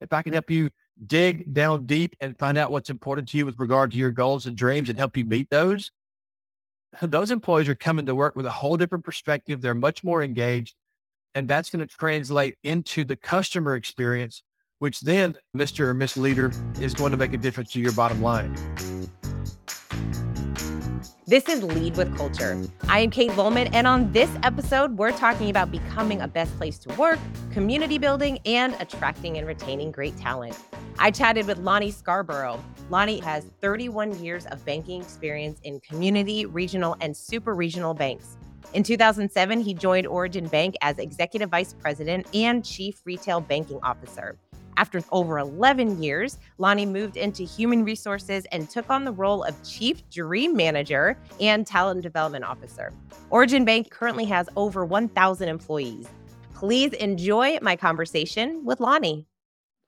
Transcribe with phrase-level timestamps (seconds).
[0.00, 0.70] if I can help you
[1.06, 4.46] dig down deep and find out what's important to you with regard to your goals
[4.46, 5.90] and dreams and help you meet those,
[7.02, 9.60] those employees are coming to work with a whole different perspective.
[9.60, 10.74] They're much more engaged.
[11.34, 14.42] And that's going to translate into the customer experience,
[14.80, 15.86] which then, Mr.
[15.86, 18.56] or Miss Leader, is going to make a difference to your bottom line.
[21.30, 22.60] This is Lead with Culture.
[22.88, 26.76] I am Kate Volman, and on this episode, we're talking about becoming a best place
[26.78, 27.20] to work,
[27.52, 30.58] community building, and attracting and retaining great talent.
[30.98, 32.60] I chatted with Lonnie Scarborough.
[32.88, 38.36] Lonnie has 31 years of banking experience in community, regional, and super regional banks.
[38.72, 44.36] In 2007, he joined Origin Bank as Executive Vice President and Chief Retail Banking Officer.
[44.80, 49.54] After over 11 years, Lonnie moved into human resources and took on the role of
[49.62, 52.90] Chief Dream Manager and Talent Development Officer.
[53.28, 56.08] Origin Bank currently has over 1,000 employees.
[56.54, 59.26] Please enjoy my conversation with Lonnie.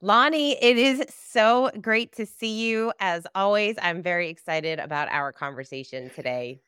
[0.01, 2.93] Lonnie, it is so great to see you.
[2.99, 6.61] As always, I'm very excited about our conversation today.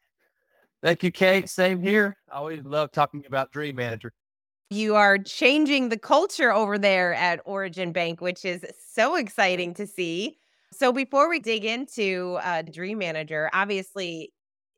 [0.81, 1.47] Thank you, Kate.
[1.47, 2.17] Same here.
[2.31, 4.13] I always love talking about Dream Manager.
[4.69, 9.85] You are changing the culture over there at Origin Bank, which is so exciting to
[9.85, 10.37] see.
[10.73, 14.33] So, before we dig into uh, Dream Manager, obviously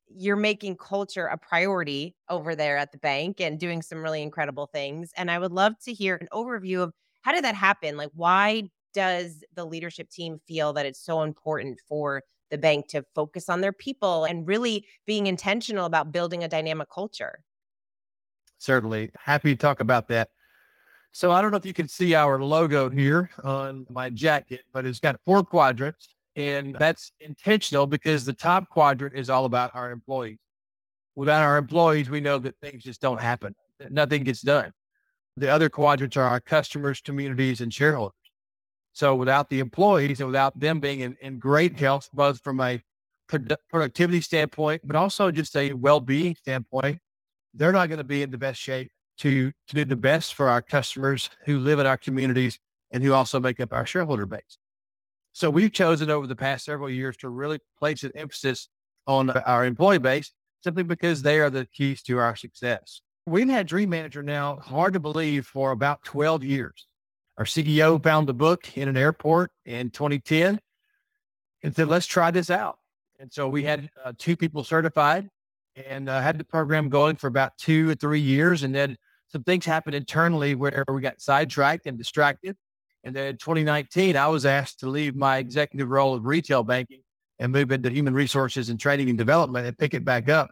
[0.10, 4.68] you're making culture a priority over there at the bank and doing some really incredible
[4.68, 5.12] things.
[5.18, 7.98] And I would love to hear an overview of how did that happen?
[7.98, 13.04] Like, why does the leadership team feel that it's so important for the bank to
[13.16, 17.40] focus on their people and really being intentional about building a dynamic culture?
[18.58, 20.30] Certainly happy to talk about that.
[21.12, 24.86] So I don't know if you can see our logo here on my jacket, but
[24.86, 29.92] it's got four quadrants and that's intentional because the top quadrant is all about our
[29.92, 30.38] employees.
[31.16, 33.56] Without our employees, we know that things just don't happen.
[33.90, 34.72] Nothing gets done.
[35.36, 38.14] The other quadrants are our customers, communities, and shareholders.
[38.94, 42.82] So without the employees and without them being in, in great health, both from a
[43.70, 47.00] productivity standpoint, but also just a well-being standpoint,
[47.58, 50.48] they're not going to be in the best shape to, to do the best for
[50.48, 52.60] our customers who live in our communities
[52.92, 54.58] and who also make up our shareholder base.
[55.34, 58.70] So we've chosen over the past several years to really place an emphasis
[59.06, 60.32] on our employee base
[60.64, 63.02] simply because they are the keys to our success.
[63.26, 66.88] We've had Dream Manager now, hard to believe, for about 12 years.
[67.38, 70.60] Our CEO found the book in an airport in 2010
[71.64, 72.80] and said, let's try this out.
[73.20, 75.30] And so we had uh, two people certified
[75.86, 78.64] and uh, had the program going for about two or three years.
[78.64, 82.56] And then some things happened internally where we got sidetracked and distracted.
[83.04, 87.02] And then in 2019, I was asked to leave my executive role of retail banking
[87.40, 90.50] and move into human resources and training and development and pick it back up.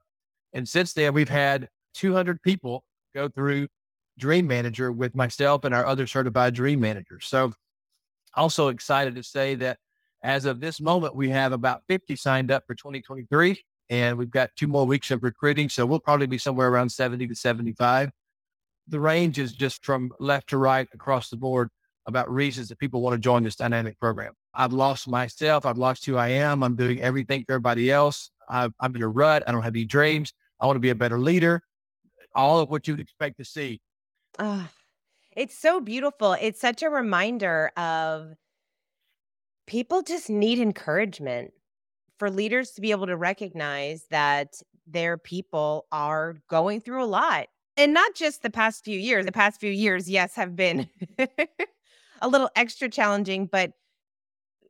[0.53, 3.67] And since then, we've had 200 people go through
[4.17, 7.25] Dream Manager with myself and our other certified Dream Managers.
[7.25, 7.53] So,
[8.35, 9.79] also excited to say that
[10.21, 14.49] as of this moment, we have about 50 signed up for 2023 and we've got
[14.55, 15.69] two more weeks of recruiting.
[15.69, 18.11] So we'll probably be somewhere around 70 to 75.
[18.87, 21.69] The range is just from left to right across the board
[22.07, 24.33] about reasons that people want to join this dynamic program.
[24.53, 25.65] I've lost myself.
[25.65, 26.63] I've lost who I am.
[26.63, 28.31] I'm doing everything for everybody else.
[28.47, 29.43] i am in a rut.
[29.47, 30.33] I don't have any dreams.
[30.59, 31.61] I want to be a better leader.
[32.35, 33.81] All of what you'd expect to see.
[34.37, 34.65] Uh,
[35.35, 36.33] it's so beautiful.
[36.33, 38.35] It's such a reminder of
[39.65, 41.53] people just need encouragement
[42.17, 44.53] for leaders to be able to recognize that
[44.87, 47.47] their people are going through a lot.
[47.77, 49.25] And not just the past few years.
[49.25, 50.87] The past few years, yes, have been
[52.21, 53.71] a little extra challenging, but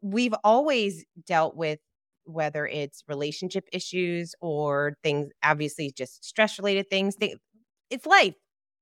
[0.02, 1.80] we've always dealt with
[2.24, 7.16] whether it's relationship issues or things, obviously, just stress related things.
[7.90, 8.34] it's life,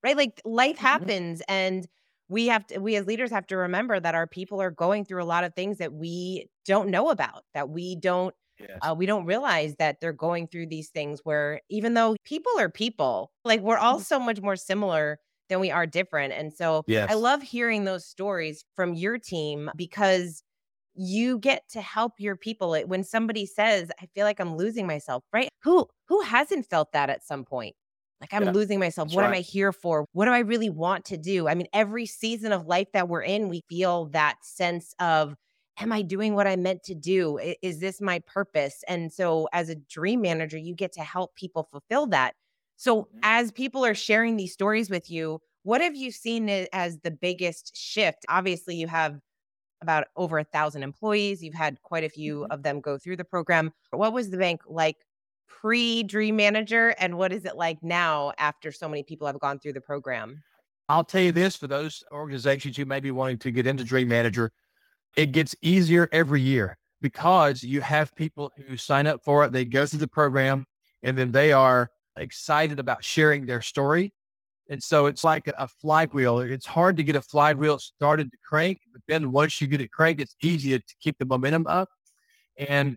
[0.04, 0.16] right?
[0.16, 0.86] Like life mm-hmm.
[0.86, 1.42] happens.
[1.50, 1.86] And
[2.30, 5.22] we have to, we as leaders have to remember that our people are going through
[5.22, 8.34] a lot of things that we don't know about, that we don't
[8.68, 8.80] Yes.
[8.82, 12.70] Uh, we don't realize that they're going through these things where even though people are
[12.70, 14.04] people, like we're all mm-hmm.
[14.04, 15.20] so much more similar
[15.50, 16.34] than we are different.
[16.34, 17.10] And so yes.
[17.12, 20.44] I love hearing those stories from your team because
[20.96, 22.76] you get to help your people.
[22.86, 25.50] When somebody says, I feel like I'm losing myself, right?
[25.64, 27.76] Who who hasn't felt that at some point?
[28.22, 29.10] Like I'm yeah, losing myself.
[29.14, 29.28] What right.
[29.28, 30.06] am I here for?
[30.14, 31.48] What do I really want to do?
[31.50, 35.36] I mean, every season of life that we're in, we feel that sense of
[35.80, 37.40] am I doing what I meant to do?
[37.62, 38.84] Is this my purpose?
[38.88, 42.36] And so, as a dream manager, you get to help people fulfill that.
[42.78, 43.20] So, mm-hmm.
[43.24, 47.76] as people are sharing these stories with you, what have you seen as the biggest
[47.76, 48.26] shift?
[48.30, 49.20] Obviously, you have
[49.82, 51.44] about over a thousand employees.
[51.44, 52.52] You've had quite a few mm-hmm.
[52.52, 53.72] of them go through the program.
[53.92, 54.98] What was the bank like
[55.48, 59.60] pre Dream Manager, and what is it like now after so many people have gone
[59.60, 60.44] through the program?
[60.90, 64.10] I'll tell you this for those organizations who may be wanting to get into Dream
[64.10, 64.52] Manager,
[65.16, 69.66] it gets easier every year because you have people who sign up for it, they
[69.66, 70.66] go through the program,
[71.04, 74.14] and then they are excited about sharing their story.
[74.70, 76.40] And so it's like a flywheel.
[76.40, 79.92] It's hard to get a flywheel started to crank, but then once you get it
[79.92, 81.90] cranked, it's easier to keep the momentum up.
[82.58, 82.96] And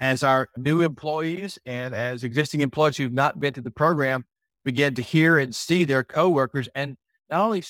[0.00, 4.24] as our new employees and as existing employees who've not been to the program
[4.64, 6.96] begin to hear and see their coworkers and
[7.30, 7.64] not only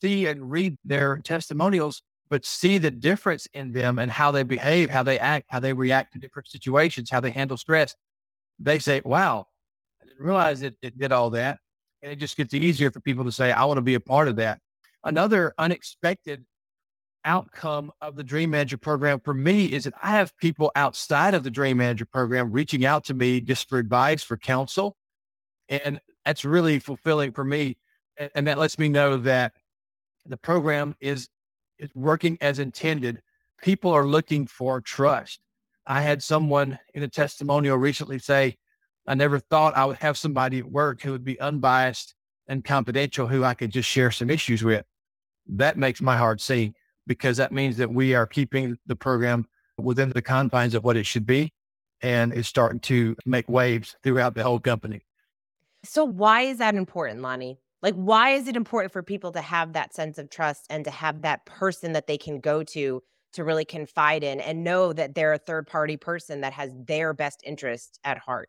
[0.00, 4.88] see and read their testimonials, but see the difference in them and how they behave,
[4.88, 7.96] how they act, how they react to different situations, how they handle stress.
[8.60, 9.46] They say, wow,
[10.00, 11.58] I didn't realize it, it did all that.
[12.02, 14.28] And it just gets easier for people to say, I want to be a part
[14.28, 14.60] of that.
[15.02, 16.44] Another unexpected
[17.24, 21.42] outcome of the Dream Manager program for me is that I have people outside of
[21.42, 24.96] the Dream Manager program reaching out to me just for advice, for counsel.
[25.68, 27.76] And that's really fulfilling for me.
[28.16, 29.52] And, and that lets me know that
[30.26, 31.28] the program is,
[31.80, 33.22] is working as intended.
[33.62, 35.40] People are looking for trust.
[35.86, 38.56] I had someone in a testimonial recently say,
[39.06, 42.14] I never thought I would have somebody at work who would be unbiased
[42.46, 44.84] and confidential, who I could just share some issues with.
[45.48, 46.74] That makes my heart sing
[47.06, 49.46] because that means that we are keeping the program
[49.78, 51.52] within the confines of what it should be
[52.02, 55.02] and it's starting to make waves throughout the whole company.
[55.84, 57.58] So, why is that important, Lonnie?
[57.82, 60.90] Like, why is it important for people to have that sense of trust and to
[60.90, 65.14] have that person that they can go to to really confide in and know that
[65.14, 68.48] they're a third party person that has their best interest at heart?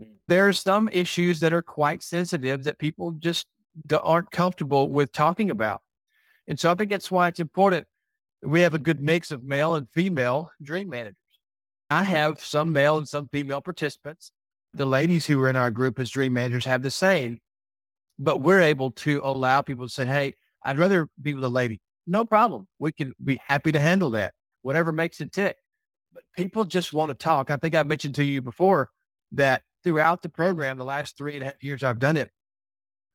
[0.00, 0.14] Mm.
[0.28, 3.46] There are some issues that are quite sensitive that people just
[3.92, 5.80] aren't comfortable with talking about.
[6.46, 7.86] And so I think that's why it's important
[8.42, 11.16] we have a good mix of male and female dream managers.
[11.90, 14.32] I have some male and some female participants.
[14.72, 17.38] The ladies who are in our group as dream managers have the same,
[18.20, 21.80] but we're able to allow people to say, Hey, I'd rather be with a lady.
[22.06, 22.68] No problem.
[22.78, 25.56] We can be happy to handle that, whatever makes it tick.
[26.12, 27.50] But people just want to talk.
[27.50, 28.90] I think I mentioned to you before
[29.32, 32.30] that throughout the program, the last three and a half years I've done it,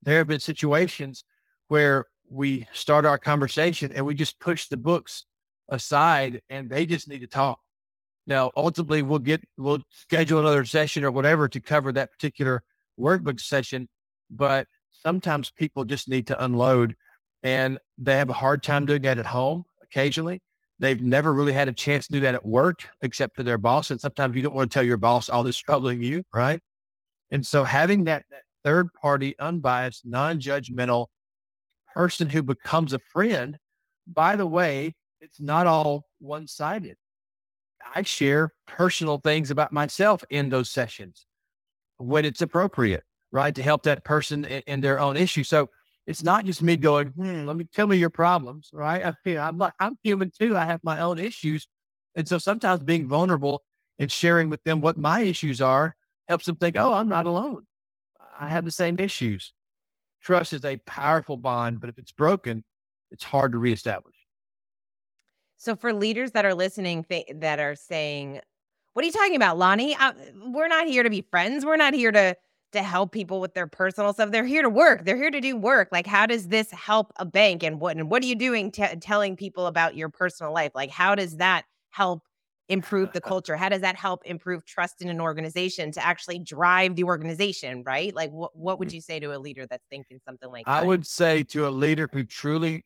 [0.02, 1.24] there have been situations
[1.68, 5.26] where we start our conversation and we just push the books
[5.70, 7.60] aside and they just need to talk.
[8.26, 12.64] Now, ultimately, we'll get, we'll schedule another session or whatever to cover that particular
[13.00, 13.88] workbook session.
[14.32, 14.68] But
[15.04, 16.96] sometimes people just need to unload
[17.44, 18.88] and they have a hard time mm-hmm.
[18.88, 20.42] doing that at home occasionally.
[20.80, 23.92] They've never really had a chance to do that at work except to their boss.
[23.92, 26.60] And sometimes you don't want to tell your boss all this troubling you, right?
[27.32, 31.08] And so having that, that third party, unbiased, non judgmental
[31.94, 33.58] person who becomes a friend,
[34.06, 36.98] by the way, it's not all one sided.
[37.96, 41.26] I share personal things about myself in those sessions
[41.98, 43.04] when it's appropriate,
[43.36, 43.54] right?
[43.54, 45.44] To help that person in, in their own issue.
[45.44, 45.70] So
[46.08, 49.06] it's not just me going, hmm, let me tell me your problems, right?
[49.06, 50.56] I feel I'm like, I'm human too.
[50.56, 51.68] I have my own issues.
[52.16, 53.64] And so sometimes being vulnerable
[54.00, 55.98] and sharing with them what my issues are
[56.30, 57.64] helps them think, oh, I'm not alone.
[58.40, 59.52] I have the same issues.
[60.22, 62.64] Trust is a powerful bond, but if it's broken,
[63.12, 64.16] it's hard to reestablish.
[65.58, 68.42] So, for leaders that are listening, th- that are saying,
[68.94, 69.96] "What are you talking about, Lonnie?
[69.98, 70.14] I,
[70.48, 71.66] we're not here to be friends.
[71.66, 72.36] We're not here to
[72.76, 74.32] to help people with their personal stuff.
[74.32, 75.06] They're here to work.
[75.06, 75.90] They're here to do work.
[75.92, 77.64] Like, how does this help a bank?
[77.64, 78.72] And what and what are you doing?
[78.72, 80.72] T- telling people about your personal life?
[80.76, 82.24] Like, how does that help
[82.70, 83.56] improve the culture?
[83.56, 88.14] How does that help improve trust in an organization to actually drive the organization, right?
[88.14, 88.94] Like what what would mm.
[88.94, 90.84] you say to a leader that's thinking something like I that?
[90.84, 92.86] I would say to a leader who truly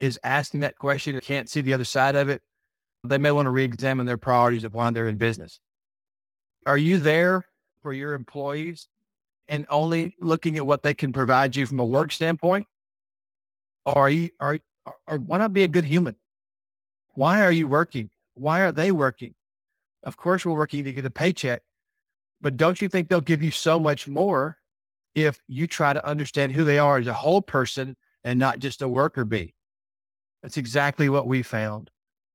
[0.00, 2.42] is asking that question and can't see the other side of it,
[3.04, 5.60] they may want to re-examine their priorities of why they're in business.
[6.66, 7.44] Are you there
[7.82, 8.88] for your employees
[9.48, 12.66] and only looking at what they can provide you from a work standpoint?
[13.84, 14.58] Or are you are
[15.06, 16.16] or why not be a good human?
[17.14, 18.10] Why are you working?
[18.34, 19.34] Why are they working?
[20.02, 21.62] Of course, we're working to get a paycheck,
[22.40, 24.58] but don't you think they'll give you so much more
[25.14, 28.82] if you try to understand who they are as a whole person and not just
[28.82, 29.54] a worker bee?
[30.42, 31.90] That's exactly what we found.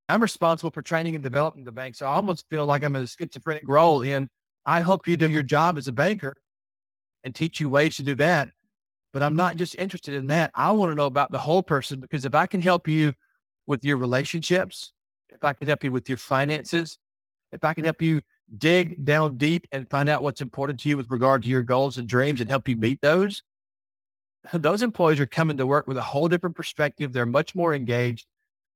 [0.07, 1.95] I'm responsible for training and developing the bank.
[1.95, 4.29] So I almost feel like I'm in a schizophrenic role in
[4.65, 6.35] I help you do your job as a banker
[7.27, 8.47] and teach you ways to do that.
[9.11, 10.49] But I'm not just interested in that.
[10.55, 13.13] I want to know about the whole person because if I can help you
[13.65, 14.93] with your relationships,
[15.29, 16.97] if I can help you with your finances,
[17.51, 18.21] if I can help you
[18.57, 21.97] dig down deep and find out what's important to you with regard to your goals
[21.97, 23.43] and dreams and help you meet those,
[24.53, 27.11] those employees are coming to work with a whole different perspective.
[27.11, 28.25] They're much more engaged.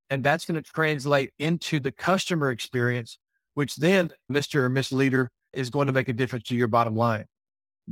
[0.10, 3.18] And that's going to translate into the customer experience,
[3.54, 4.56] which then, Mr.
[4.56, 7.26] or Miss Leader, is going to make a difference to your bottom line.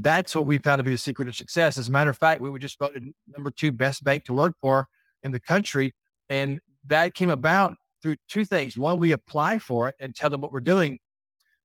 [0.02, 1.78] That's what we found to be the secret of success.
[1.78, 4.54] As a matter of fact, we were just voted number two best bank to work
[4.62, 4.88] for
[5.24, 5.94] in the country.
[6.30, 8.78] And that came about through two things.
[8.78, 11.00] One, we apply for it and tell them what we're doing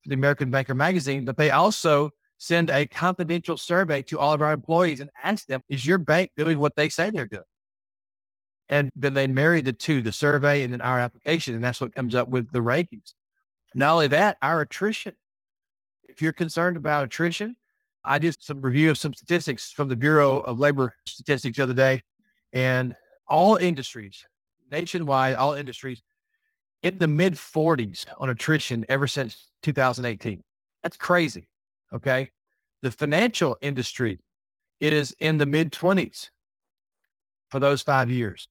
[0.03, 4.43] for the American Banker magazine, but they also send a confidential survey to all of
[4.43, 7.43] our employees and ask them, is your bank doing what they say they're doing?
[8.69, 11.55] And then they marry the two, the survey and then our application.
[11.55, 13.15] And that's what comes up with the rankings.
[13.75, 15.15] Not only that, our attrition.
[16.09, 17.57] If you're concerned about attrition,
[18.05, 21.75] I did some review of some statistics from the Bureau of Labor Statistics the other
[21.75, 22.03] day,
[22.53, 22.95] and
[23.27, 24.25] all industries,
[24.71, 26.03] nationwide, all industries,
[26.83, 30.43] in the mid 40s on attrition ever since 2018.
[30.83, 31.49] That's crazy.
[31.93, 32.31] Okay.
[32.83, 34.21] The financial industry,
[34.81, 36.29] it is in the mid 20s
[37.49, 38.49] for those five years.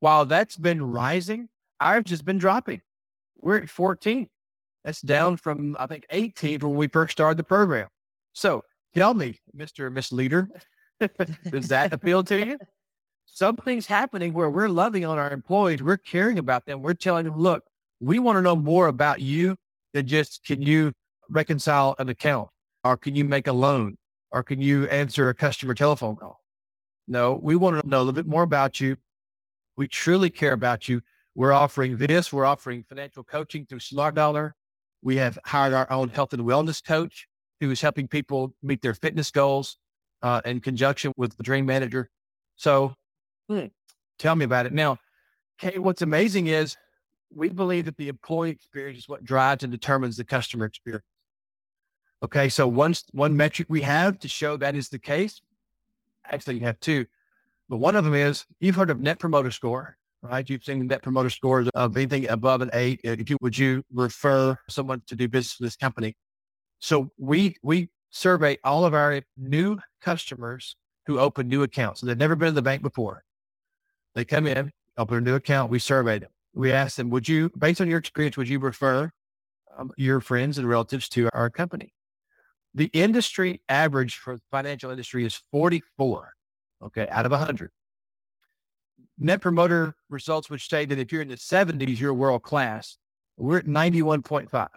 [0.00, 2.82] While that's been rising, I've just been dropping.
[3.40, 4.28] We're at 14.
[4.84, 7.88] That's down from, I think, 18 when we first started the program.
[8.32, 8.64] So
[8.94, 9.92] tell me, Mr.
[9.92, 10.48] Misleader,
[11.50, 12.58] does that appeal to you?
[13.26, 15.82] Something's happening where we're loving on our employees.
[15.82, 16.82] We're caring about them.
[16.82, 17.62] We're telling them, look,
[18.00, 19.56] we want to know more about you
[19.92, 20.92] than just can you
[21.28, 22.48] reconcile an account
[22.84, 23.96] or can you make a loan
[24.30, 26.40] or can you answer a customer telephone call?
[27.06, 28.96] No, we want to know a little bit more about you.
[29.76, 31.00] We truly care about you.
[31.34, 32.32] We're offering this.
[32.32, 34.54] We're offering financial coaching through Smart Dollar.
[35.02, 37.28] We have hired our own health and wellness coach
[37.60, 39.76] who is helping people meet their fitness goals
[40.22, 42.10] uh, in conjunction with the Dream Manager.
[42.56, 42.94] So
[43.48, 43.66] hmm,
[44.18, 44.72] tell me about it.
[44.72, 44.98] Now,
[45.58, 46.76] Kate, what's amazing is
[47.34, 51.04] we believe that the employee experience is what drives and determines the customer experience.
[52.22, 55.40] Okay, so one one metric we have to show that is the case.
[56.30, 57.06] Actually, you have two,
[57.68, 60.48] but one of them is you've heard of Net Promoter Score, right?
[60.48, 63.00] You've seen Net Promoter Scores of anything above an eight.
[63.04, 66.16] If you would you refer someone to do business with this company?
[66.78, 72.00] So we we survey all of our new customers who open new accounts.
[72.00, 73.24] So they've never been in the bank before.
[74.14, 75.70] They come in, open a new account.
[75.70, 79.10] We survey them we ask them, would you, based on your experience, would you refer
[79.76, 81.94] um, your friends and relatives to our company?
[82.74, 86.34] The industry average for the financial industry is 44,
[86.86, 87.70] okay, out of 100.
[89.20, 92.98] Net promoter results would say that if you're in the 70s, you're world class.
[93.36, 94.68] We're at 91.5.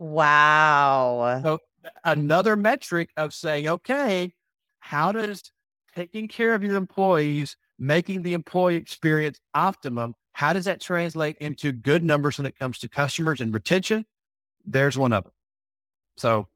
[0.00, 1.40] Wow.
[1.42, 1.58] So
[2.04, 4.32] another metric of saying, okay,
[4.80, 5.52] how does
[5.94, 11.70] taking care of your employees, making the employee experience optimum, how does that translate into
[11.70, 14.06] good numbers when it comes to customers and retention?
[14.64, 15.32] There's one of them.
[16.16, 16.48] So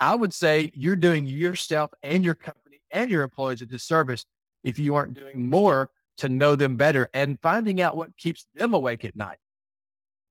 [0.00, 4.26] I would say you're doing yourself and your company and your employees a disservice
[4.64, 8.74] if you aren't doing more to know them better and finding out what keeps them
[8.74, 9.38] awake at night.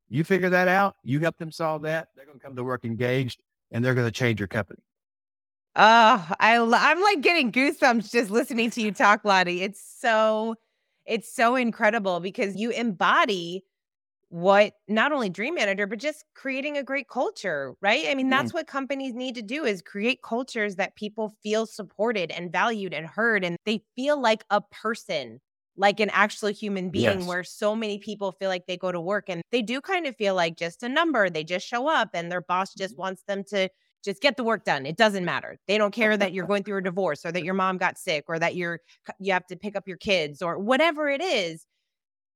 [0.10, 2.84] You figure that out, you help them solve that, they're going to come to work
[2.84, 4.82] engaged and they're going to change your company.
[5.76, 9.62] Oh, I, I'm like getting goosebumps just listening to you talk, Lonnie.
[9.62, 10.56] It's so
[11.06, 13.64] it's so incredible because you embody
[14.30, 18.30] what not only dream manager but just creating a great culture right i mean mm.
[18.30, 22.94] that's what companies need to do is create cultures that people feel supported and valued
[22.94, 25.42] and heard and they feel like a person
[25.80, 27.28] like an actual human being yes.
[27.28, 30.16] where so many people feel like they go to work and they do kind of
[30.18, 33.04] feel like just a number they just show up and their boss just mm-hmm.
[33.04, 33.70] wants them to
[34.04, 34.86] just get the work done.
[34.86, 35.58] It doesn't matter.
[35.68, 38.26] They don't care that you're going through a divorce or that your mom got sick
[38.28, 38.82] or that you're
[39.20, 41.66] you have to pick up your kids or whatever it is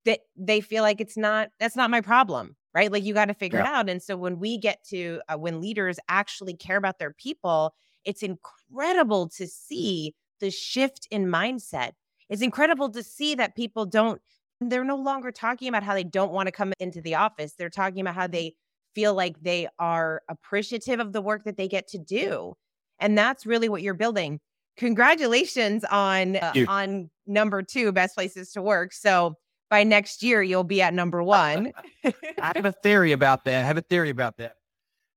[0.06, 2.92] that they feel like it's not that's not my problem, right?
[2.92, 3.66] Like you got to figure yeah.
[3.66, 3.90] it out.
[3.90, 7.74] And so when we get to uh, when leaders actually care about their people,
[8.06, 11.92] it's incredible to see the shift in mindset.
[12.30, 14.22] It's incredible to see that people don't
[14.70, 17.54] they're no longer talking about how they don't want to come into the office.
[17.54, 18.56] They're talking about how they
[18.96, 22.54] feel like they are appreciative of the work that they get to do.
[23.00, 24.40] And that's really what you're building.
[24.78, 28.94] Congratulations on uh, on number 2 best places to work.
[28.94, 29.36] So
[29.70, 31.72] by next year you'll be at number 1.
[32.06, 32.14] I
[32.56, 33.64] have a theory about that.
[33.64, 34.56] I have a theory about that.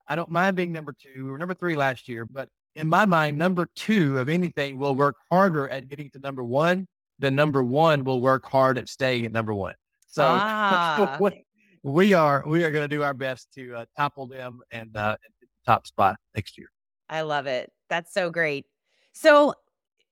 [0.08, 1.24] I don't mind being number 2.
[1.24, 4.94] We were number 3 last year, but in my mind number 2 of anything will
[4.94, 6.86] work harder at getting to number 1
[7.18, 9.74] than number 1 will work hard at staying at number 1.
[10.08, 11.18] So ah
[11.82, 15.16] we are we are going to do our best to uh, topple them and uh,
[15.64, 16.68] top spot next year.
[17.08, 17.70] I love it.
[17.88, 18.66] That's so great.
[19.12, 19.54] So,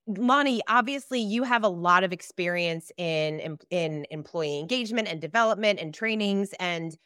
[0.06, 5.92] Lonnie, obviously, you have a lot of experience in in employee engagement and development and
[5.92, 6.96] trainings, and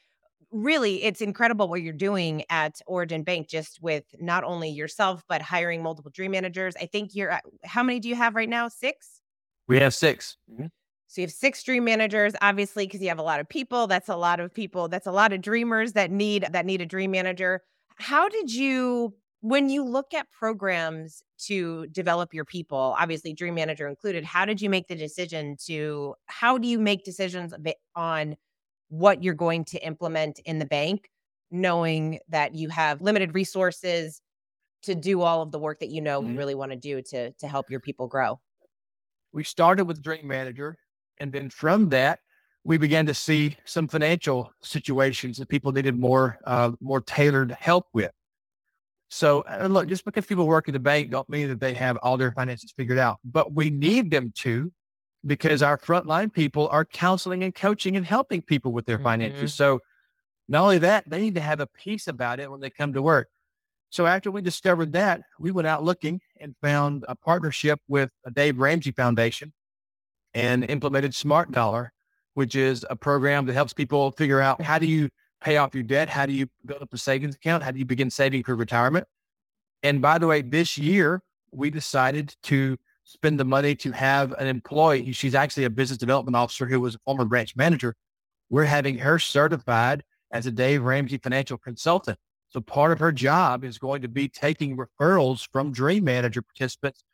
[0.51, 3.49] really, it's incredible what you're doing at Origin Bank.
[3.49, 6.75] Just with not only yourself but hiring multiple dream managers.
[6.81, 8.69] I think you're at, how many do you have right now?
[8.69, 9.23] Six.
[9.69, 10.67] We have 6 mm-hmm.
[11.11, 13.87] So you have six dream managers, obviously, because you have a lot of people.
[13.87, 14.89] That's a lot of people.
[14.89, 17.63] That's a lot of dreamers that need that need a dream manager.
[17.97, 23.87] How did you when you look at programs to develop your people, obviously Dream Manager
[23.87, 27.55] included, how did you make the decision to how do you make decisions
[27.95, 28.37] on
[28.89, 31.09] what you're going to implement in the bank,
[31.51, 34.21] knowing that you have limited resources
[34.83, 36.33] to do all of the work that you know mm-hmm.
[36.33, 38.41] you really want to do to to help your people grow?
[39.33, 40.77] We started with Dream Manager,
[41.19, 42.21] and then from that,
[42.65, 47.87] we began to see some financial situations that people needed more uh, more tailored help
[47.93, 48.11] with.
[49.11, 52.17] So look, just because people work at the bank don't mean that they have all
[52.17, 54.71] their finances figured out, but we need them to
[55.27, 59.53] because our frontline people are counseling and coaching and helping people with their finances.
[59.53, 59.65] Mm-hmm.
[59.65, 59.81] So
[60.49, 63.03] not only that, they need to have a peace about it when they come to
[63.03, 63.29] work.
[63.91, 68.31] So after we discovered that, we went out looking and found a partnership with a
[68.31, 69.53] Dave Ramsey Foundation
[70.35, 71.93] and implemented Smart Dollar,
[72.35, 75.09] which is a program that helps people figure out how do you
[75.41, 76.09] pay off your debt?
[76.09, 77.63] How do you build up a savings account?
[77.63, 79.07] How do you begin saving for retirement?
[79.83, 84.47] And by the way, this year we decided to spend the money to have an
[84.47, 85.13] employee.
[85.13, 87.95] She's actually a business development officer who was a former branch manager.
[88.51, 92.19] We're having her certified as a Dave Ramsey financial consultant.
[92.51, 94.33] So part of her job is going to be mm.
[94.33, 97.05] taking referrals from Dream Manager participants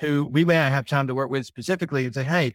[0.00, 2.54] who we may not have time to work with specifically and say, Hey,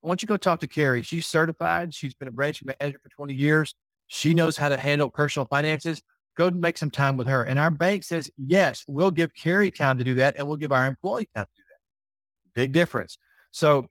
[0.00, 1.02] why don't you go talk to Carrie?
[1.02, 1.94] She's certified.
[1.94, 3.74] She's been a branch manager for 20 years.
[4.08, 6.02] She knows how to handle personal finances.
[6.36, 7.44] Go make some time with her.
[7.44, 10.72] And our bank says, yes, we'll give Carrie time to do that and we'll give
[10.72, 12.60] our employee time to do that.
[12.60, 13.16] Big difference.
[13.52, 13.86] So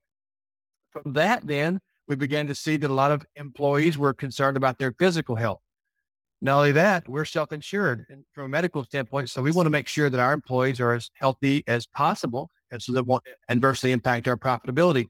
[0.91, 4.77] from that, then we began to see that a lot of employees were concerned about
[4.77, 5.61] their physical health.
[6.41, 9.29] Not only that, we're self insured from a medical standpoint.
[9.29, 12.81] So we want to make sure that our employees are as healthy as possible and
[12.81, 15.09] so that won't adversely impact our profitability.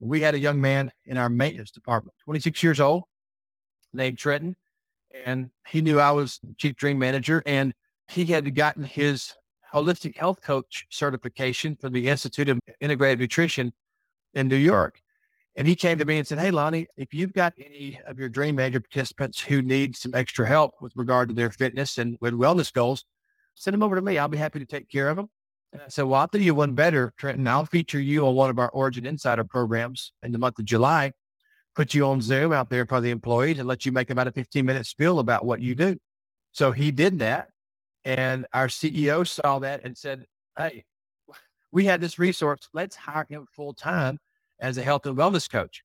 [0.00, 3.04] We had a young man in our maintenance department, 26 years old,
[3.92, 4.56] named Trenton,
[5.24, 7.74] and he knew I was chief dream manager, and
[8.08, 9.34] he had gotten his
[9.72, 13.72] holistic health coach certification from the Institute of Integrative Nutrition
[14.34, 15.00] in New York.
[15.56, 18.28] And he came to me and said, Hey, Lonnie, if you've got any of your
[18.28, 22.34] Dream Manager participants who need some extra help with regard to their fitness and with
[22.34, 23.04] wellness goals,
[23.54, 24.18] send them over to me.
[24.18, 25.28] I'll be happy to take care of them.
[25.72, 27.46] And I said, Well, I'll do you one better, Trenton.
[27.46, 31.12] I'll feature you on one of our Origin Insider programs in the month of July
[31.74, 34.32] put you on Zoom out there for the employees and let you make about a
[34.32, 35.96] 15 minute spiel about what you do.
[36.52, 37.48] So he did that.
[38.04, 40.24] And our CEO saw that and said,
[40.56, 40.84] Hey,
[41.72, 42.68] we had this resource.
[42.72, 44.18] Let's hire him full time
[44.60, 45.82] as a health and wellness coach.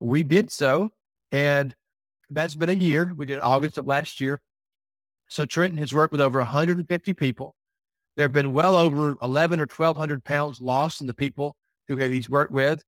[0.00, 0.90] We did so.
[1.32, 1.74] And
[2.30, 3.12] that's been a year.
[3.16, 4.40] We did August of last year.
[5.28, 7.54] So Trenton has worked with over 150 people.
[8.16, 11.54] There have been well over 11 or 1,200 pounds lost in the people
[11.86, 12.82] who he's worked with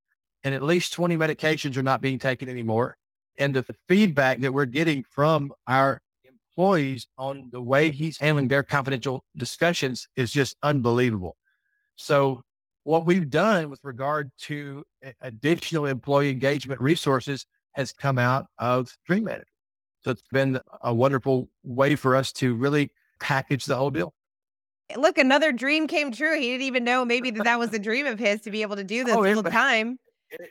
[0.45, 2.97] and at least 20 medications are not being taken anymore.
[3.39, 8.63] And the feedback that we're getting from our employees on the way he's handling their
[8.63, 11.37] confidential discussions is just unbelievable.
[11.97, 12.43] So,
[12.85, 14.85] what we've done with regard to
[15.21, 19.45] additional employee engagement resources has come out of Dream Manager.
[20.03, 22.91] So, it's been a wonderful way for us to really
[23.21, 24.15] package the whole deal
[24.89, 26.39] eh, look, another dream came true.
[26.39, 28.77] He didn't even know maybe that that was a dream of his to be able
[28.77, 29.99] to do oh, this oh, full time
[30.33, 30.47] eh,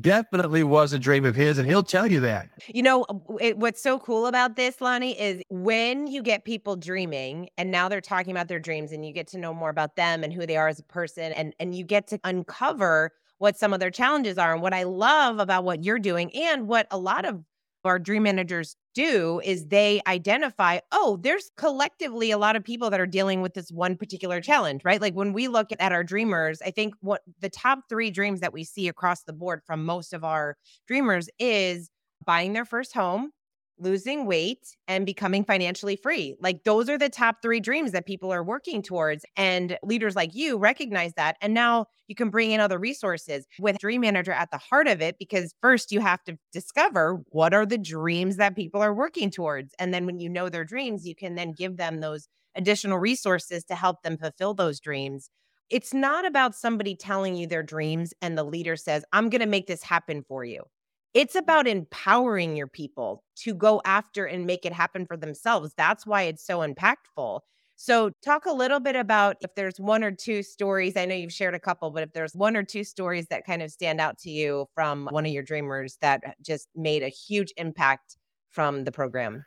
[0.00, 2.48] definitely was a dream of his, and he'll tell you that.
[2.68, 6.76] You know, uh, it, what's so cool about this, Lonnie, is when you get people
[6.76, 9.96] dreaming and now they're talking about their dreams and you get to know more about
[9.96, 13.56] them and who they are as a person and, and you get to uncover what
[13.56, 14.52] some of their challenges are.
[14.52, 17.42] And what I love about what you're doing and what a lot of
[17.84, 23.00] our dream managers do is they identify, oh, there's collectively a lot of people that
[23.00, 25.00] are dealing with this one particular challenge, right?
[25.00, 28.52] Like when we look at our dreamers, I think what the top three dreams that
[28.52, 31.90] we see across the board from most of our dreamers is
[32.24, 33.30] buying their first home,
[33.78, 36.36] losing weight and becoming financially free.
[36.40, 39.24] Like those are the top three dreams that people are working towards.
[39.36, 41.36] And leaders like you recognize that.
[41.40, 45.00] And now you can bring in other resources with Dream Manager at the heart of
[45.00, 49.30] it, because first you have to discover what are the dreams that people are working
[49.30, 49.74] towards.
[49.78, 53.64] And then when you know their dreams, you can then give them those additional resources
[53.64, 55.30] to help them fulfill those dreams.
[55.70, 59.46] It's not about somebody telling you their dreams and the leader says, I'm going to
[59.46, 60.64] make this happen for you.
[61.14, 65.74] It's about empowering your people to go after and make it happen for themselves.
[65.76, 67.40] That's why it's so impactful.
[67.76, 70.96] So, talk a little bit about if there's one or two stories.
[70.96, 73.60] I know you've shared a couple, but if there's one or two stories that kind
[73.60, 77.08] of stand out to you from one of your dreamers that uh, just made a
[77.08, 78.18] huge impact
[78.50, 79.44] from the program.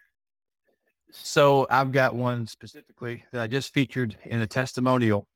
[1.12, 5.28] So, I've got one specifically that I just featured in a testimonial.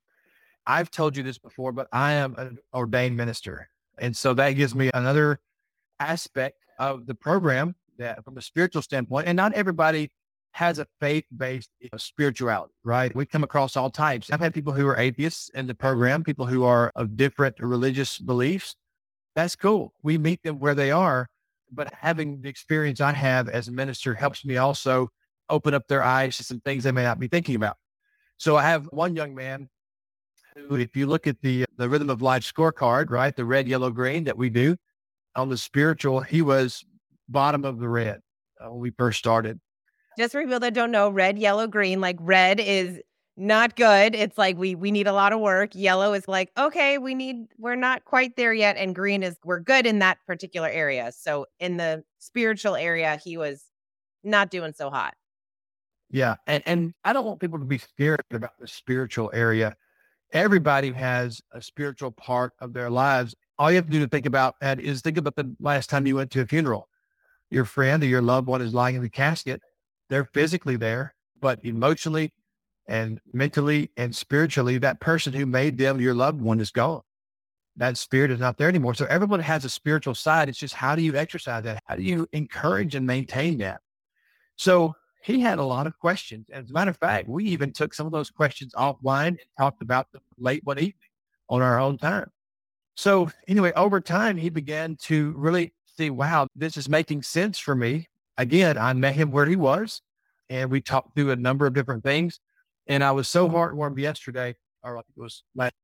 [0.66, 3.68] I've told you this before, but I am an ordained minister.
[3.98, 5.40] And so that gives me another
[6.00, 10.10] aspect of the program that from a spiritual standpoint, and not everybody
[10.52, 13.14] has a faith-based spirituality, right?
[13.14, 14.32] We come across all types.
[14.32, 18.18] I've had people who are atheists in the program, people who are of different religious
[18.18, 18.74] beliefs.
[19.36, 19.94] That's cool.
[20.02, 21.28] We meet them where they are,
[21.70, 25.10] but having the experience I have as a minister helps me also
[25.48, 27.76] open up their eyes to some things they may not be thinking about.
[28.38, 29.68] So I have one young man
[30.56, 33.90] who, if you look at the the rhythm of life scorecard, right, the red, yellow,
[33.90, 34.76] green that we do
[35.40, 36.84] on the spiritual, he was
[37.28, 38.20] bottom of the red
[38.60, 39.58] uh, when we first started.
[40.18, 43.00] Just for people that don't know, red, yellow, green, like red is
[43.36, 44.14] not good.
[44.14, 45.74] It's like we we need a lot of work.
[45.74, 48.76] Yellow is like, okay, we need we're not quite there yet.
[48.76, 51.10] And green is we're good in that particular area.
[51.16, 53.64] So in the spiritual area, he was
[54.22, 55.14] not doing so hot.
[56.10, 56.36] Yeah.
[56.46, 59.74] And and I don't want people to be scared about the spiritual area.
[60.32, 63.34] Everybody has a spiritual part of their lives.
[63.60, 66.04] All you have to do to think about that is think about the last time
[66.04, 66.88] you went to a funeral.
[67.50, 69.62] Your friend or your loved one is lying in the casket
[70.10, 72.34] they're physically there, but emotionally
[72.88, 77.02] and mentally and spiritually, that person who made them your loved one is gone.
[77.76, 78.94] That spirit is not there anymore.
[78.94, 80.48] So everyone has a spiritual side.
[80.48, 81.82] It's just how do you exercise that?
[81.86, 83.80] How do you encourage and maintain that?
[84.56, 86.46] So he had a lot of questions.
[86.52, 89.80] As a matter of fact, we even took some of those questions offline and talked
[89.80, 90.94] about them late one evening
[91.48, 92.30] on our own time.
[92.96, 97.74] So anyway, over time, he began to really see, wow, this is making sense for
[97.74, 98.06] me
[98.40, 100.00] again, I met him where he was
[100.48, 102.40] and we talked through a number of different things.
[102.86, 105.74] And I was so heartwarmed yesterday, or it was last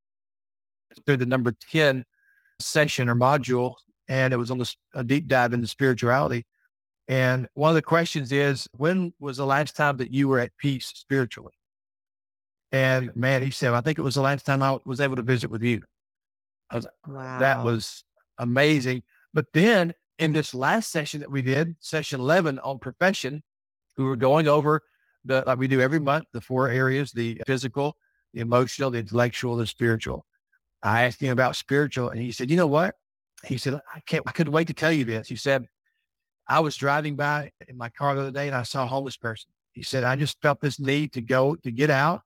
[1.04, 2.04] through the number 10
[2.58, 3.74] session or module,
[4.08, 6.46] and it was on this, a deep dive into spirituality.
[7.06, 10.56] And one of the questions is, when was the last time that you were at
[10.58, 11.52] peace spiritually?
[12.72, 15.22] And man, he said, I think it was the last time I was able to
[15.22, 15.82] visit with you.
[16.72, 17.38] Was wow.
[17.38, 18.04] that was
[18.38, 19.02] amazing.
[19.32, 23.42] But then in this last session that we did, session 11 on profession,
[23.96, 24.82] we were going over
[25.24, 27.96] the, like we do every month, the four areas, the physical,
[28.32, 30.24] the emotional, the intellectual, the spiritual.
[30.82, 32.94] I asked him about spiritual and he said, you know what?
[33.44, 35.28] He said, I can't, I couldn't wait to tell you this.
[35.28, 35.66] He said,
[36.48, 39.16] I was driving by in my car the other day and I saw a homeless
[39.16, 39.50] person.
[39.72, 42.22] He said, I just felt this need to go, to get out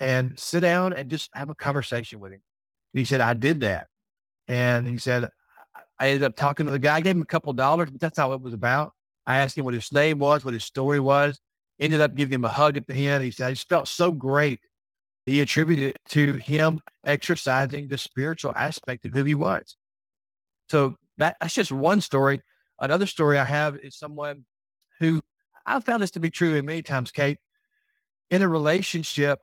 [0.00, 2.40] and sit down and just have a conversation with him.
[2.92, 3.88] He said, I did that.
[4.46, 5.28] And he said,
[5.98, 6.96] I ended up talking to the guy.
[6.96, 8.92] I gave him a couple dollars, but that's how it was about.
[9.26, 11.38] I asked him what his name was, what his story was.
[11.80, 13.22] Ended up giving him a hug at the end.
[13.22, 14.60] He said, I just felt so great.
[15.26, 19.76] He attributed it to him exercising the spiritual aspect of who he was.
[20.70, 22.40] So that, that's just one story.
[22.80, 24.44] Another story I have is someone
[25.00, 25.20] who
[25.66, 27.38] I found this to be true in many times, Kate.
[28.30, 29.40] In a relationship,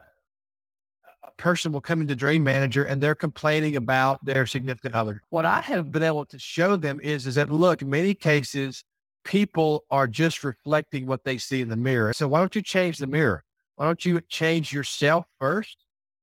[1.37, 5.21] person will come into Dream Manager and they're complaining about their significant other.
[5.29, 8.83] What I have been able to show them is, is that look, in many cases,
[9.23, 12.13] people are just reflecting what they see in the mirror.
[12.13, 13.43] So why don't you change the mirror?
[13.75, 15.77] Why don't you change yourself first?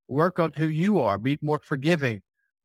[0.09, 2.23] Work on who you are, be more forgiving,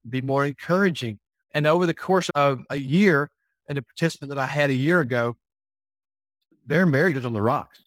[0.07, 1.19] be more encouraging.
[1.53, 3.31] And over the course of a year,
[3.67, 5.35] and the participant that I had a year ago,
[6.65, 7.81] their marriage was on the rocks.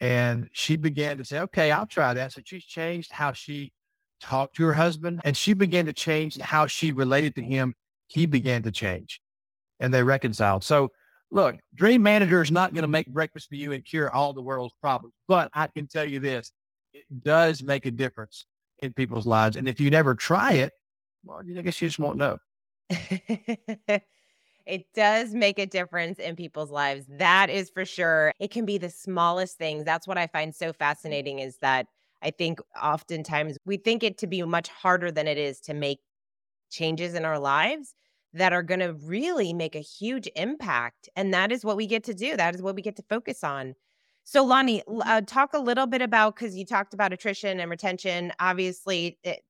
[0.00, 2.32] And she began to say, okay, I'll try that.
[2.32, 3.72] So she changed how she
[4.20, 7.74] talked to her husband and she began to change how she related to him.
[8.06, 9.20] He began to change
[9.80, 10.64] and they reconciled.
[10.64, 10.90] So
[11.30, 14.42] look, Dream Manager is not going to make breakfast for you and cure all the
[14.42, 16.52] world's problems, but I can tell you this,
[16.92, 18.46] it does make a difference
[18.80, 19.56] in people's lives.
[19.56, 20.72] And if you never try it,
[21.24, 22.38] well, I guess you just won't know.
[24.66, 27.04] It does make a difference in people's lives.
[27.08, 28.32] That is for sure.
[28.40, 29.84] It can be the smallest things.
[29.84, 31.86] That's what I find so fascinating is that
[32.22, 35.98] I think oftentimes we think it to be much harder than it is to make
[36.70, 37.94] changes in our lives
[38.32, 41.08] that are going to really make a huge impact.
[41.14, 42.36] And that is what we get to do.
[42.36, 43.74] That is what we get to focus on.
[44.24, 48.32] So, Lonnie, uh, talk a little bit about because you talked about attrition and retention.
[48.40, 49.42] Obviously, it,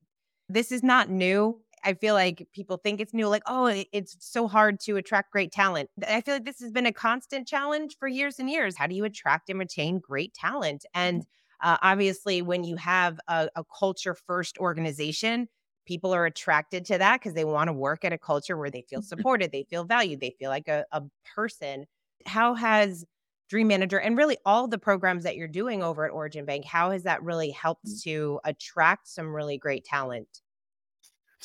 [0.48, 1.60] this is not new.
[1.84, 5.52] I feel like people think it's new, like, oh, it's so hard to attract great
[5.52, 5.90] talent.
[6.06, 8.76] I feel like this has been a constant challenge for years and years.
[8.76, 10.86] How do you attract and retain great talent?
[10.94, 11.68] And mm-hmm.
[11.68, 15.48] uh, obviously, when you have a, a culture first organization,
[15.86, 18.82] people are attracted to that because they want to work at a culture where they
[18.88, 19.06] feel mm-hmm.
[19.06, 21.02] supported, they feel valued, they feel like a, a
[21.34, 21.86] person.
[22.26, 23.04] How has
[23.50, 26.90] Dream Manager and really all the programs that you're doing over at Origin Bank, how
[26.90, 28.02] has that really helped mm.
[28.02, 30.40] to attract some really great talent?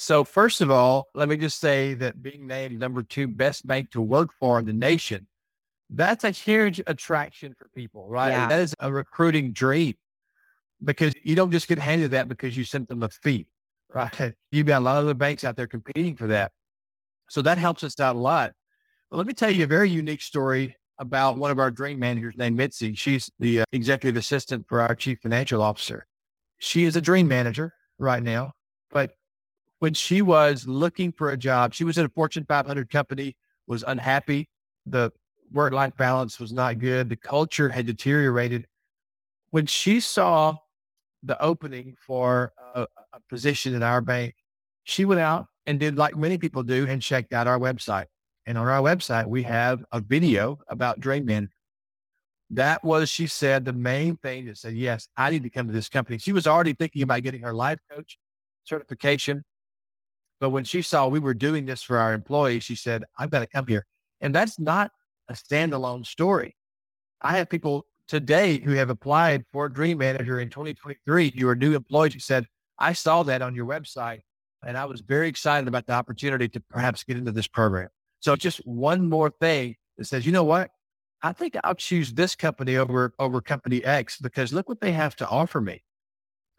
[0.01, 3.91] So, first of all, let me just say that being named number two best bank
[3.91, 5.27] to work for in the nation,
[5.89, 8.29] that's a huge attraction for people, right?
[8.29, 8.47] Yeah.
[8.47, 9.95] That is a recruiting dream
[10.81, 13.47] because you don't just get handed that because you sent them a fee,
[13.93, 14.33] right?
[14.53, 16.53] You've got a lot of other banks out there competing for that.
[17.29, 18.53] So that helps us out a lot.
[19.12, 22.38] But let me tell you a very unique story about one of our dream managers
[22.38, 22.93] named Mitzi.
[22.93, 26.07] She's the uh, executive assistant for our chief financial officer.
[26.57, 28.53] She is a dream manager right now,
[28.91, 29.12] but
[29.79, 33.35] when she was looking for a job, she was at a Fortune 500 company,
[33.67, 34.49] was unhappy.
[34.85, 35.11] The
[35.51, 37.09] work life balance was not good.
[37.09, 38.67] The culture had deteriorated.
[39.51, 40.57] When she saw
[41.23, 44.35] the opening for a, a position in our bank,
[44.83, 48.05] she went out and did like many people do and checked out our website.
[48.45, 51.53] And on our website, we have a video about Dream Manager.
[52.51, 55.73] That was, she said, the main thing that said, yes, I need to come to
[55.73, 56.17] this company.
[56.17, 58.17] She was already thinking about getting her life coach
[58.63, 59.43] certification.
[60.39, 63.39] But when she saw we were doing this for our employees, she said, I've got
[63.39, 63.86] to come here.
[64.21, 64.91] And that's not
[65.28, 66.56] a standalone story.
[67.21, 71.75] I have people today who have applied for Dream Manager in 2023 who are new
[71.75, 72.47] employees who said,
[72.78, 74.21] I saw that on your website
[74.65, 77.89] and I was very excited about the opportunity to perhaps get into this program.
[78.19, 80.71] So just one more thing that says, you know what?
[81.21, 85.15] I think I'll choose this company over over company X because look what they have
[85.17, 85.84] to offer me.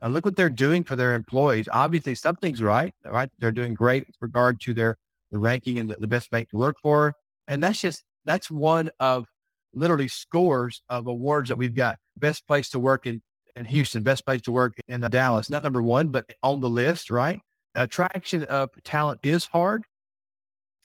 [0.02, 1.68] And look what they're doing for their employees.
[1.70, 3.28] Obviously, something's right, right?
[3.38, 4.96] They're doing great with regard to their
[5.30, 7.14] the ranking and the, the best bank to work for.
[7.46, 9.26] And that's just that's one of
[9.72, 11.98] literally scores of awards that we've got.
[12.16, 13.22] Best place to work in,
[13.56, 15.50] in Houston, best place to work in uh, Dallas.
[15.50, 17.40] Not number one, but on the list, right?
[17.74, 19.84] Attraction of talent is hard,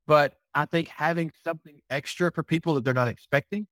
[0.06, 3.67] but I think having something extra for people that they're not expecting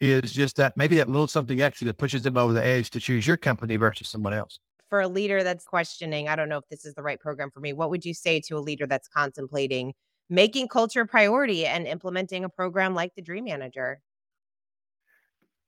[0.00, 3.00] is just that maybe that little something extra that pushes them over the edge to
[3.00, 4.58] choose your company versus someone else.
[4.88, 7.60] For a leader that's questioning, I don't know if this is the right program for
[7.60, 9.94] me, what would you say to a leader that's contemplating
[10.28, 14.00] making culture a priority and implementing a program like the Dream Manager?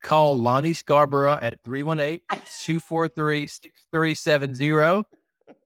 [0.02, 5.04] Call Lonnie Scarborough at 318 243 6370,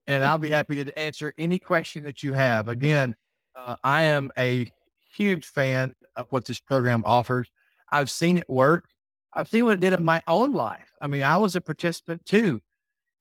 [0.07, 2.69] and I'll be happy to answer any question that you have.
[2.69, 3.15] Again,
[3.55, 4.71] uh, I am a
[5.15, 7.51] huge fan of what this program offers.
[7.91, 8.88] I've seen it work.
[9.35, 10.91] I've seen what it did in my own life.
[11.01, 12.62] I mean, I was a participant too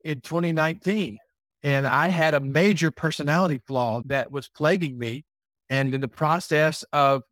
[0.03, 1.17] in 2019,
[1.63, 5.25] and I had a major personality flaw that was plaguing me.
[5.69, 7.23] And in the process of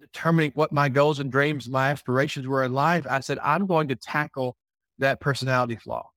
[0.00, 3.88] determining what my goals and dreams, my aspirations were in life, I said, I'm going
[3.88, 4.56] to tackle
[4.98, 6.08] that personality flaw.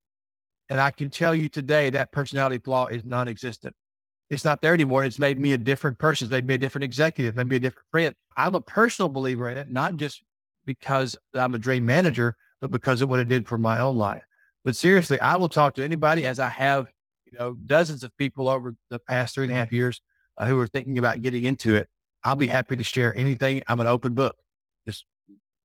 [0.68, 3.74] And I can tell you today that personality flaw is non existent
[4.30, 5.04] it's not there anymore.
[5.04, 6.26] It's made me a different person.
[6.26, 8.14] It's made me a different executive, made me a different friend.
[8.36, 10.22] I'm a personal believer in it, not just
[10.66, 14.22] because I'm a dream manager, but because of what it did for my own life.
[14.64, 16.88] But seriously, I will talk to anybody as I have,
[17.24, 20.00] you know, dozens of people over the past three and a half years
[20.36, 21.88] uh, who are thinking about getting into it.
[22.24, 23.62] I'll be happy to share anything.
[23.68, 24.36] I'm an open book.
[24.86, 25.04] Just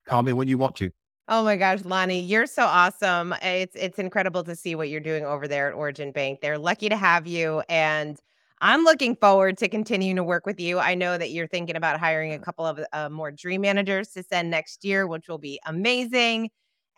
[0.07, 0.91] call me when you want to.
[1.29, 3.33] Oh my gosh, Lonnie, you're so awesome.
[3.41, 6.41] It's it's incredible to see what you're doing over there at Origin Bank.
[6.41, 8.19] They're lucky to have you and
[8.63, 10.79] I'm looking forward to continuing to work with you.
[10.79, 14.23] I know that you're thinking about hiring a couple of uh, more dream managers to
[14.23, 16.49] send next year, which will be amazing.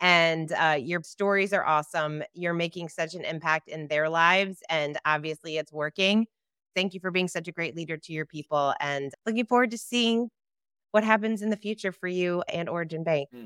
[0.01, 2.23] And uh, your stories are awesome.
[2.33, 6.27] You're making such an impact in their lives, and obviously it's working.
[6.75, 9.77] Thank you for being such a great leader to your people, and looking forward to
[9.77, 10.29] seeing
[10.91, 13.29] what happens in the future for you and Origin Bank.
[13.31, 13.45] Hmm.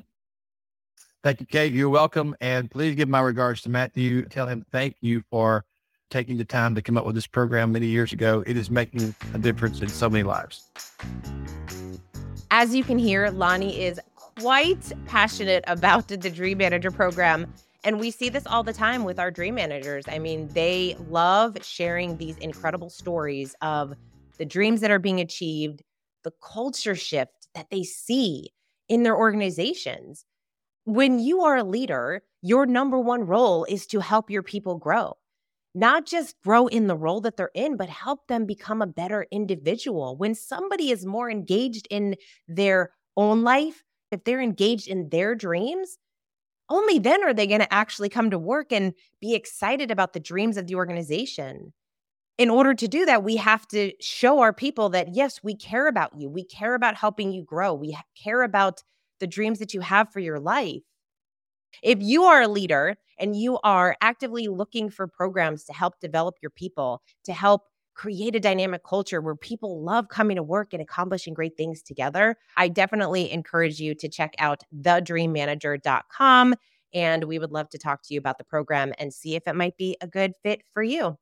[1.23, 1.73] Thank you, Kate.
[1.73, 2.35] You're welcome.
[2.39, 4.23] And please give my regards to Matthew.
[4.25, 5.65] Tell him thank you for
[6.09, 8.43] taking the time to come up with this program many years ago.
[8.47, 10.69] It is making a difference in so many lives.
[12.51, 13.99] As you can hear, Lonnie is
[14.39, 17.54] quite passionate about the Dream Manager program.
[17.84, 20.06] And we see this all the time with our dream managers.
[20.08, 23.93] I mean, they love sharing these incredible stories of
[24.38, 25.82] the dreams that are being achieved,
[26.23, 28.49] the culture shift that they see
[28.88, 30.25] in their organizations.
[30.86, 35.15] When you are a leader, your number one role is to help your people grow
[35.75, 39.28] not just grow in the role that they're in, but help them become a better
[39.32, 40.17] individual.
[40.17, 42.15] When somebody is more engaged in
[42.47, 45.98] their own life, if they're engaged in their dreams,
[46.69, 50.19] only then are they going to actually come to work and be excited about the
[50.19, 51.74] dreams of the organization.
[52.38, 55.88] In order to do that, we have to show our people that, yes, we care
[55.88, 56.30] about you.
[56.30, 57.74] We care about helping you grow.
[57.74, 58.82] We care about
[59.19, 60.82] the dreams that you have for your life.
[61.84, 66.36] If you are a leader and you are actively looking for programs to help develop
[66.41, 67.63] your people, to help
[67.99, 72.38] create a dynamic culture where people love coming to work and accomplishing great things together,
[72.55, 76.55] I definitely encourage you to check out thedreammanager.com.
[76.93, 79.55] And we would love to talk to you about the program and see if it
[79.55, 81.17] might be a good fit for you.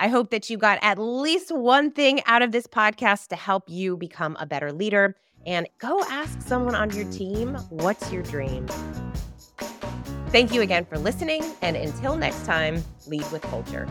[0.00, 3.64] I hope that you got at least one thing out of this podcast to help
[3.68, 5.14] you become a better leader.
[5.46, 8.66] And go ask someone on your team, what's your dream?
[10.30, 11.44] Thank you again for listening.
[11.62, 13.86] And until next time, lead with culture.